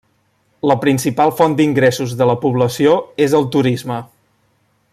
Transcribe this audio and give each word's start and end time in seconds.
La 0.69 0.75
principal 0.85 1.33
font 1.41 1.53
d'ingressos 1.59 2.15
de 2.21 2.29
la 2.31 2.37
població 2.47 2.95
és 3.27 3.37
el 3.41 3.47
turisme. 3.57 4.01